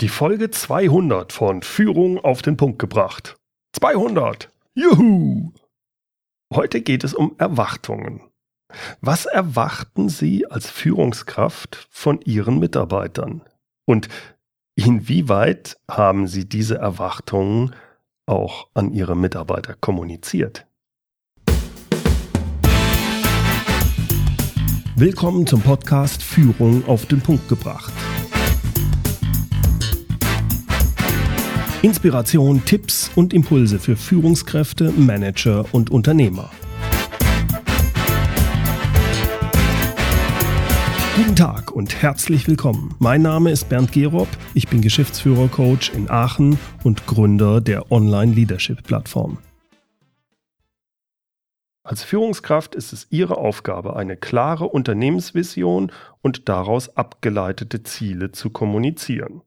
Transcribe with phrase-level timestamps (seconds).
[0.00, 3.36] Die Folge 200 von Führung auf den Punkt gebracht.
[3.72, 4.48] 200!
[4.76, 5.50] Juhu!
[6.54, 8.20] Heute geht es um Erwartungen.
[9.00, 13.42] Was erwarten Sie als Führungskraft von Ihren Mitarbeitern?
[13.86, 14.08] Und
[14.76, 17.74] inwieweit haben Sie diese Erwartungen
[18.24, 20.68] auch an Ihre Mitarbeiter kommuniziert?
[24.94, 27.92] Willkommen zum Podcast Führung auf den Punkt gebracht.
[31.80, 36.50] Inspiration, Tipps und Impulse für Führungskräfte, Manager und Unternehmer.
[41.14, 42.96] Guten Tag und herzlich willkommen.
[42.98, 49.38] Mein Name ist Bernd Gerob, ich bin Geschäftsführer-Coach in Aachen und Gründer der Online-Leadership-Plattform.
[51.84, 59.42] Als Führungskraft ist es Ihre Aufgabe, eine klare Unternehmensvision und daraus abgeleitete Ziele zu kommunizieren.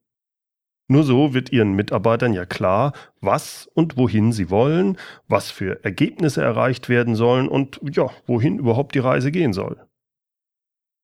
[0.92, 2.92] Nur so wird Ihren Mitarbeitern ja klar,
[3.22, 4.98] was und wohin sie wollen,
[5.30, 9.88] was für Ergebnisse erreicht werden sollen und ja, wohin überhaupt die Reise gehen soll.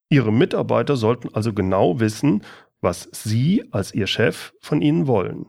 [0.10, 2.44] Ihre Mitarbeiter sollten also genau wissen,
[2.82, 5.46] was Sie als Ihr Chef von Ihnen wollen.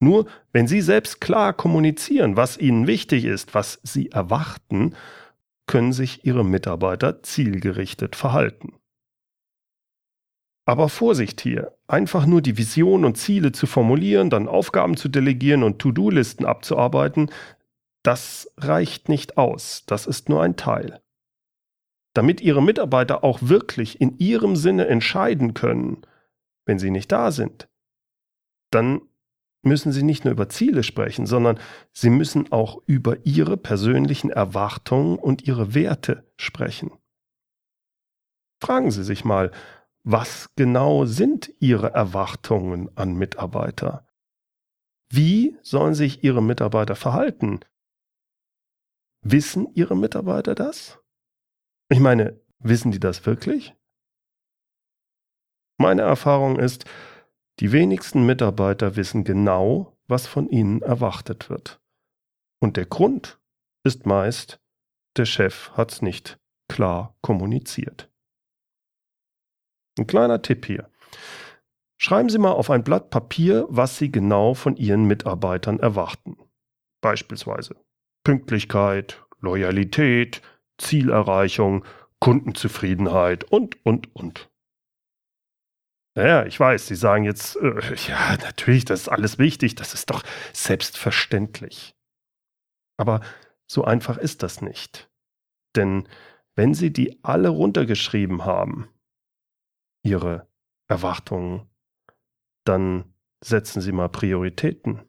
[0.00, 4.94] Nur wenn Sie selbst klar kommunizieren, was Ihnen wichtig ist, was Sie erwarten,
[5.66, 8.74] können sich Ihre Mitarbeiter zielgerichtet verhalten.
[10.64, 15.62] Aber Vorsicht hier, einfach nur die Vision und Ziele zu formulieren, dann Aufgaben zu delegieren
[15.64, 17.30] und To-Do-Listen abzuarbeiten,
[18.04, 21.00] das reicht nicht aus, das ist nur ein Teil.
[22.14, 26.02] Damit Ihre Mitarbeiter auch wirklich in Ihrem Sinne entscheiden können,
[26.64, 27.68] wenn sie nicht da sind,
[28.70, 29.00] dann
[29.62, 31.58] müssen Sie nicht nur über Ziele sprechen, sondern
[31.92, 36.92] Sie müssen auch über Ihre persönlichen Erwartungen und Ihre Werte sprechen.
[38.60, 39.50] Fragen Sie sich mal,
[40.04, 44.06] was genau sind Ihre Erwartungen an Mitarbeiter?
[45.08, 47.60] Wie sollen sich Ihre Mitarbeiter verhalten?
[49.22, 50.98] Wissen Ihre Mitarbeiter das?
[51.88, 53.74] Ich meine, wissen die das wirklich?
[55.78, 56.84] Meine Erfahrung ist,
[57.60, 61.80] die wenigsten Mitarbeiter wissen genau, was von ihnen erwartet wird.
[62.60, 63.40] Und der Grund
[63.84, 64.60] ist meist,
[65.16, 66.38] der Chef hat es nicht
[66.68, 68.11] klar kommuniziert.
[69.98, 70.88] Ein kleiner Tipp hier.
[71.98, 76.36] Schreiben Sie mal auf ein Blatt Papier, was Sie genau von Ihren Mitarbeitern erwarten.
[77.00, 77.76] Beispielsweise
[78.24, 80.42] Pünktlichkeit, Loyalität,
[80.78, 81.84] Zielerreichung,
[82.20, 84.50] Kundenzufriedenheit und, und, und.
[86.14, 90.10] Naja, ich weiß, Sie sagen jetzt, äh, ja, natürlich, das ist alles wichtig, das ist
[90.10, 90.22] doch
[90.52, 91.94] selbstverständlich.
[92.98, 93.20] Aber
[93.66, 95.10] so einfach ist das nicht.
[95.76, 96.08] Denn
[96.54, 98.88] wenn Sie die alle runtergeschrieben haben,
[100.02, 100.48] Ihre
[100.88, 101.68] Erwartungen,
[102.64, 105.02] dann setzen Sie mal Prioritäten.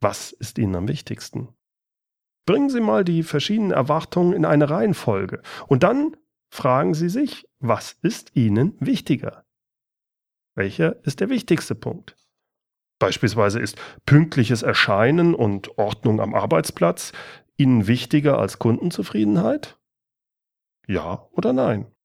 [0.00, 1.48] Was ist Ihnen am wichtigsten?
[2.46, 6.16] Bringen Sie mal die verschiedenen Erwartungen in eine Reihenfolge und dann
[6.48, 9.44] fragen Sie sich, was ist Ihnen wichtiger?
[10.54, 12.16] Welcher ist der wichtigste Punkt?
[12.98, 17.12] Beispielsweise ist pünktliches Erscheinen und Ordnung am Arbeitsplatz
[17.56, 19.78] Ihnen wichtiger als Kundenzufriedenheit?
[20.86, 21.95] Ja oder nein?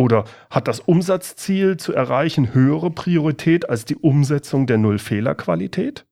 [0.00, 6.06] Oder hat das Umsatzziel zu erreichen höhere Priorität als die Umsetzung der Null-Fehler-Qualität?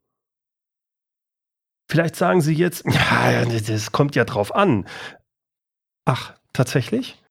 [1.90, 4.86] Vielleicht sagen Sie jetzt, ja, das kommt ja drauf an.
[6.04, 7.24] Ach, tatsächlich?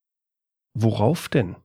[0.73, 1.57] Worauf denn?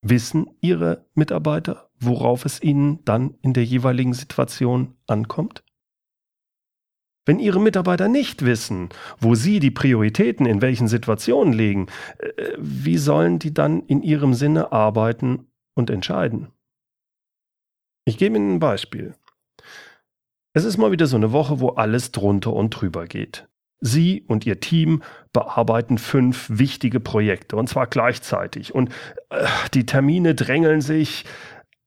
[0.00, 5.62] Wissen Ihre Mitarbeiter, worauf es ihnen dann in der jeweiligen Situation ankommt?
[7.26, 8.88] Wenn Ihre Mitarbeiter nicht wissen,
[9.18, 11.86] wo Sie die Prioritäten in welchen Situationen legen,
[12.18, 16.48] äh, wie sollen die dann in Ihrem Sinne arbeiten und entscheiden?
[18.06, 19.14] Ich gebe Ihnen ein Beispiel.
[20.52, 23.46] Es ist mal wieder so eine Woche, wo alles drunter und drüber geht.
[23.80, 28.74] Sie und Ihr Team bearbeiten fünf wichtige Projekte und zwar gleichzeitig.
[28.74, 28.90] Und
[29.28, 31.24] äh, die Termine drängeln sich,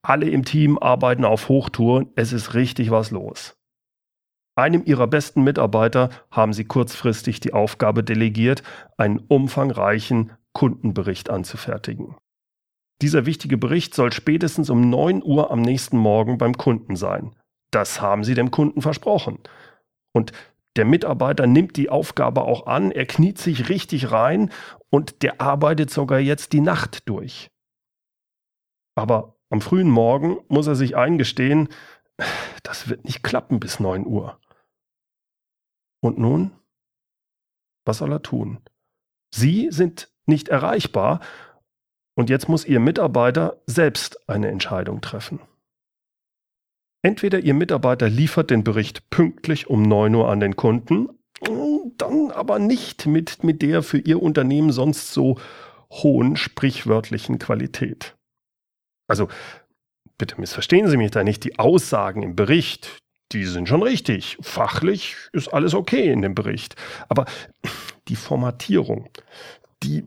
[0.01, 3.55] alle im Team arbeiten auf Hochtouren, es ist richtig was los.
[4.55, 8.61] Einem ihrer besten Mitarbeiter haben sie kurzfristig die Aufgabe delegiert,
[8.97, 12.15] einen umfangreichen Kundenbericht anzufertigen.
[13.01, 17.35] Dieser wichtige Bericht soll spätestens um 9 Uhr am nächsten Morgen beim Kunden sein.
[17.71, 19.39] Das haben sie dem Kunden versprochen.
[20.13, 20.31] Und
[20.75, 24.51] der Mitarbeiter nimmt die Aufgabe auch an, er kniet sich richtig rein
[24.89, 27.49] und der arbeitet sogar jetzt die Nacht durch.
[28.95, 31.69] Aber am frühen Morgen muss er sich eingestehen,
[32.63, 34.39] das wird nicht klappen bis 9 Uhr.
[36.03, 36.51] Und nun?
[37.85, 38.59] Was soll er tun?
[39.33, 41.21] Sie sind nicht erreichbar
[42.15, 45.39] Und jetzt muss Ihr Mitarbeiter selbst eine Entscheidung treffen.
[47.01, 51.09] Entweder Ihr Mitarbeiter liefert den Bericht pünktlich um 9 Uhr an den Kunden,
[51.97, 55.39] dann aber nicht mit, mit der für Ihr Unternehmen sonst so
[55.89, 58.15] hohen sprichwörtlichen Qualität.
[59.07, 59.27] Also,
[60.17, 63.02] bitte missverstehen Sie mich da nicht, die Aussagen im Bericht,
[63.33, 64.37] die sind schon richtig.
[64.41, 66.75] Fachlich ist alles okay in dem Bericht.
[67.09, 67.25] Aber
[68.07, 69.09] die Formatierung,
[69.81, 70.05] die,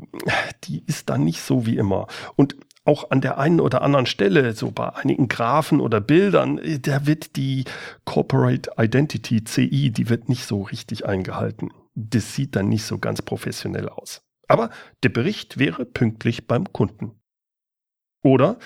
[0.64, 2.06] die ist dann nicht so wie immer.
[2.36, 7.04] Und auch an der einen oder anderen Stelle, so bei einigen Graphen oder Bildern, da
[7.06, 7.64] wird die
[8.04, 11.70] Corporate Identity CI, die wird nicht so richtig eingehalten.
[11.94, 14.22] Das sieht dann nicht so ganz professionell aus.
[14.46, 14.70] Aber
[15.02, 17.12] der Bericht wäre pünktlich beim Kunden.
[18.22, 18.58] Oder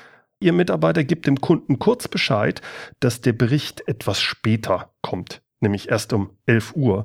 [0.43, 2.63] Ihr Mitarbeiter gibt dem Kunden kurz Bescheid,
[2.99, 7.05] dass der Bericht etwas später kommt, nämlich erst um 11 Uhr.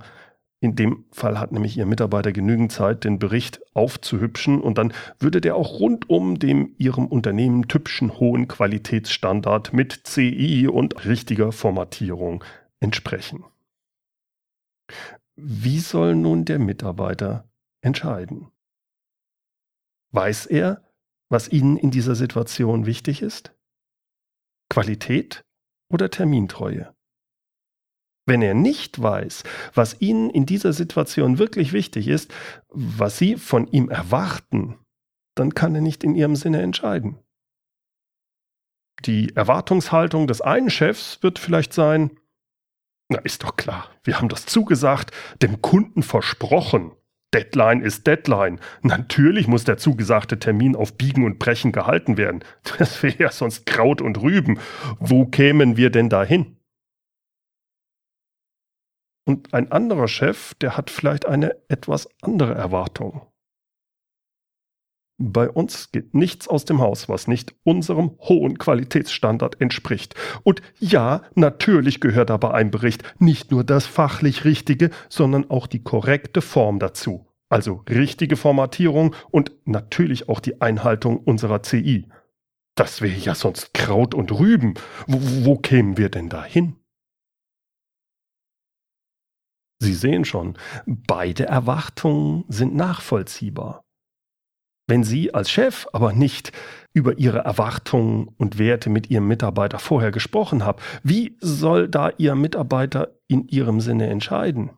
[0.61, 5.41] In dem Fall hat nämlich Ihr Mitarbeiter genügend Zeit, den Bericht aufzuhübschen und dann würde
[5.41, 12.41] der auch rundum dem Ihrem Unternehmen typischen hohen Qualitätsstandard mit CI und richtiger Formatierung
[12.79, 13.43] entsprechen.
[15.35, 17.49] Wie soll nun der Mitarbeiter
[17.81, 18.47] entscheiden?
[20.11, 20.84] Weiß er,
[21.29, 23.53] was Ihnen in dieser Situation wichtig ist?
[24.69, 25.43] Qualität
[25.89, 26.93] oder Termintreue?
[28.27, 29.43] Wenn er nicht weiß,
[29.73, 32.33] was Ihnen in dieser Situation wirklich wichtig ist,
[32.69, 34.79] was Sie von ihm erwarten,
[35.35, 37.19] dann kann er nicht in Ihrem Sinne entscheiden.
[39.05, 42.17] Die Erwartungshaltung des einen Chefs wird vielleicht sein,
[43.09, 45.11] na ist doch klar, wir haben das zugesagt,
[45.41, 46.91] dem Kunden versprochen,
[47.33, 48.59] Deadline ist Deadline.
[48.81, 52.43] Natürlich muss der zugesagte Termin auf Biegen und Brechen gehalten werden.
[52.77, 54.59] Das wäre ja sonst Kraut und Rüben.
[54.99, 56.57] Wo kämen wir denn dahin?
[59.27, 63.25] Und ein anderer Chef, der hat vielleicht eine etwas andere Erwartung.
[65.17, 70.13] Bei uns geht nichts aus dem Haus, was nicht unserem hohen Qualitätsstandard entspricht.
[70.43, 75.83] Und ja, natürlich gehört aber ein Bericht nicht nur das fachlich Richtige, sondern auch die
[75.83, 77.27] korrekte Form dazu.
[77.47, 82.09] Also richtige Formatierung und natürlich auch die Einhaltung unserer CI.
[82.75, 84.73] Das wäre ja sonst Kraut und Rüben.
[85.07, 86.75] Wo, wo kämen wir denn da hin?
[89.79, 93.84] Sie sehen schon, beide Erwartungen sind nachvollziehbar.
[94.87, 96.51] Wenn Sie als Chef aber nicht
[96.93, 102.35] über Ihre Erwartungen und Werte mit Ihrem Mitarbeiter vorher gesprochen haben, wie soll da Ihr
[102.35, 104.71] Mitarbeiter in Ihrem Sinne entscheiden?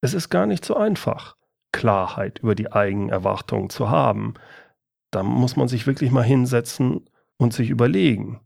[0.00, 1.36] Es ist gar nicht so einfach,
[1.72, 4.34] Klarheit über die eigenen Erwartungen zu haben.
[5.10, 8.40] Da muss man sich wirklich mal hinsetzen und sich überlegen,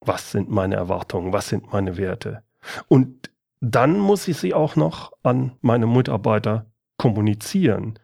[0.00, 2.42] was sind meine Erwartungen, was sind meine Werte.
[2.88, 7.98] Und dann muss ich sie auch noch an meine Mitarbeiter kommunizieren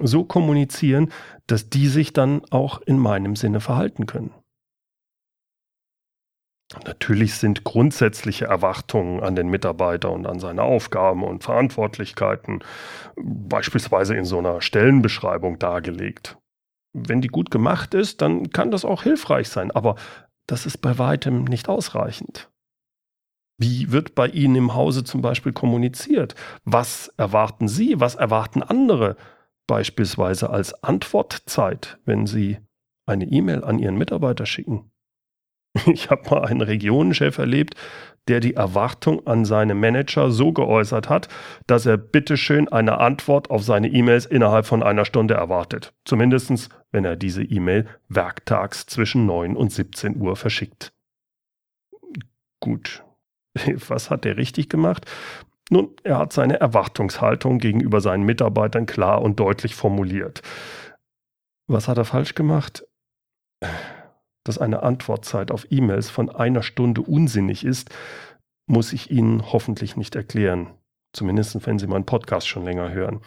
[0.00, 1.12] so kommunizieren,
[1.46, 4.32] dass die sich dann auch in meinem Sinne verhalten können.
[6.84, 12.62] Natürlich sind grundsätzliche Erwartungen an den Mitarbeiter und an seine Aufgaben und Verantwortlichkeiten
[13.16, 16.36] beispielsweise in so einer Stellenbeschreibung dargelegt.
[16.92, 19.94] Wenn die gut gemacht ist, dann kann das auch hilfreich sein, aber
[20.46, 22.50] das ist bei weitem nicht ausreichend.
[23.58, 26.34] Wie wird bei Ihnen im Hause zum Beispiel kommuniziert?
[26.64, 27.98] Was erwarten Sie?
[27.98, 29.16] Was erwarten andere?
[29.68, 32.58] Beispielsweise als Antwortzeit, wenn Sie
[33.06, 34.90] eine E-Mail an Ihren Mitarbeiter schicken.
[35.86, 37.74] Ich habe mal einen Regionenchef erlebt,
[38.26, 41.28] der die Erwartung an seine Manager so geäußert hat,
[41.66, 45.94] dass er bitteschön eine Antwort auf seine E-Mails innerhalb von einer Stunde erwartet.
[46.04, 50.92] Zumindest, wenn er diese E-Mail werktags zwischen 9 und 17 Uhr verschickt.
[52.60, 53.04] Gut.
[53.88, 55.06] Was hat er richtig gemacht?
[55.70, 60.42] Nun, er hat seine Erwartungshaltung gegenüber seinen Mitarbeitern klar und deutlich formuliert.
[61.66, 62.86] Was hat er falsch gemacht?
[64.44, 67.90] Dass eine Antwortzeit auf E-Mails von einer Stunde unsinnig ist,
[68.66, 70.70] muss ich Ihnen hoffentlich nicht erklären.
[71.12, 73.20] Zumindest wenn Sie meinen Podcast schon länger hören.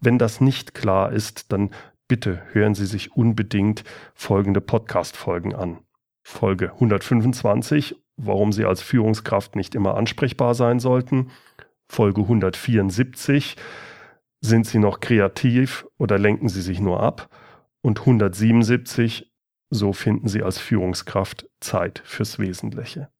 [0.00, 1.70] Wenn das nicht klar ist, dann
[2.08, 3.84] bitte hören Sie sich unbedingt
[4.14, 5.78] folgende Podcast-Folgen an.
[6.22, 11.30] Folge 125, warum Sie als Führungskraft nicht immer ansprechbar sein sollten.
[11.88, 13.56] Folge 174.
[14.40, 17.28] Sind Sie noch kreativ oder lenken Sie sich nur ab?
[17.82, 19.32] Und 177.
[19.70, 23.10] So finden Sie als Führungskraft Zeit fürs Wesentliche.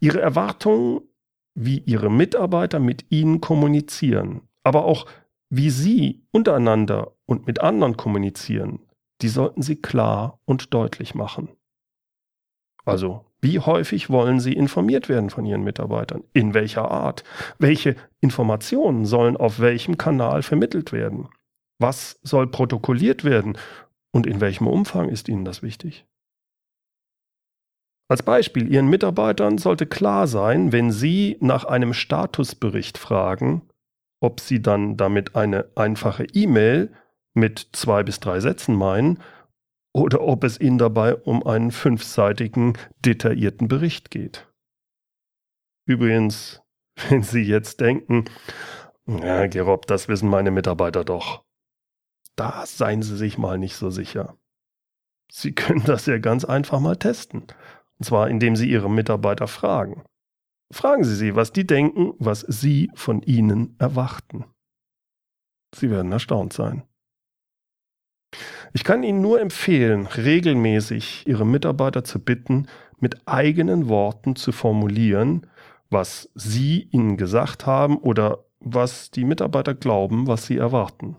[0.00, 1.00] Ihre Erwartungen,
[1.54, 5.06] wie Ihre Mitarbeiter mit Ihnen kommunizieren, aber auch
[5.50, 8.80] wie Sie untereinander und mit anderen kommunizieren,
[9.22, 11.57] die sollten Sie klar und deutlich machen.
[12.88, 16.24] Also wie häufig wollen Sie informiert werden von Ihren Mitarbeitern?
[16.32, 17.22] In welcher Art?
[17.58, 21.28] Welche Informationen sollen auf welchem Kanal vermittelt werden?
[21.78, 23.56] Was soll protokolliert werden
[24.12, 26.06] und in welchem Umfang ist Ihnen das wichtig?
[28.10, 33.62] Als Beispiel, Ihren Mitarbeitern sollte klar sein, wenn Sie nach einem Statusbericht fragen,
[34.20, 36.92] ob Sie dann damit eine einfache E-Mail
[37.34, 39.20] mit zwei bis drei Sätzen meinen
[39.98, 44.52] oder ob es Ihnen dabei um einen fünfseitigen detaillierten Bericht geht.
[45.86, 46.62] Übrigens,
[47.08, 48.24] wenn Sie jetzt denken,
[49.06, 51.44] ja, Gerob, das wissen meine Mitarbeiter doch.
[52.36, 54.36] Da seien Sie sich mal nicht so sicher.
[55.30, 57.46] Sie können das ja ganz einfach mal testen.
[57.98, 60.04] Und zwar indem Sie Ihre Mitarbeiter fragen.
[60.70, 64.44] Fragen Sie sie, was die denken, was Sie von ihnen erwarten.
[65.74, 66.82] Sie werden erstaunt sein.
[68.78, 72.68] Ich kann Ihnen nur empfehlen, regelmäßig Ihre Mitarbeiter zu bitten,
[73.00, 75.48] mit eigenen Worten zu formulieren,
[75.90, 81.16] was Sie ihnen gesagt haben oder was die Mitarbeiter glauben, was sie erwarten.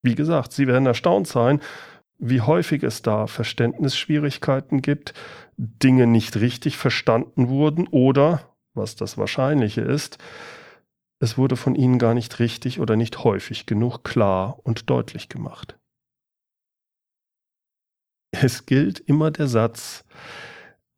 [0.00, 1.60] Wie gesagt, Sie werden erstaunt sein,
[2.18, 5.12] wie häufig es da Verständnisschwierigkeiten gibt,
[5.58, 10.16] Dinge nicht richtig verstanden wurden oder, was das Wahrscheinliche ist,
[11.20, 15.76] es wurde von ihnen gar nicht richtig oder nicht häufig genug klar und deutlich gemacht.
[18.42, 20.04] Es gilt immer der Satz,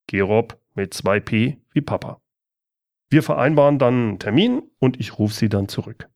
[0.08, 2.22] Gerob mit zwei P wie Papa.
[3.10, 6.10] Wir vereinbaren dann einen Termin und ich rufe Sie dann zurück.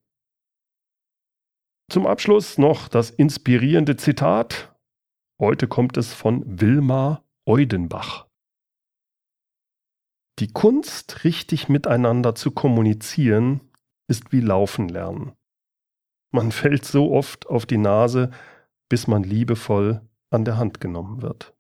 [1.90, 4.74] Zum Abschluss noch das inspirierende Zitat.
[5.40, 8.31] Heute kommt es von Wilmar Eudenbach.
[10.40, 13.62] Die Kunst, richtig miteinander zu kommunizieren,
[14.08, 15.34] ist wie Laufen lernen.
[16.32, 18.32] Man fällt so oft auf die Nase,
[18.90, 21.54] bis man liebevoll an der Hand genommen wird.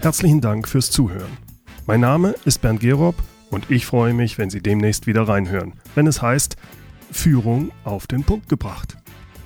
[0.00, 1.36] Herzlichen Dank fürs Zuhören.
[1.86, 3.16] Mein Name ist Bernd Gerob
[3.50, 6.56] und ich freue mich, wenn Sie demnächst wieder reinhören, wenn es heißt
[7.10, 8.99] Führung auf den Punkt gebracht.